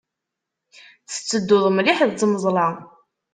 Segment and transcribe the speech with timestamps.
[1.09, 2.67] Tettedduḍ mliḥ d tmeẓla.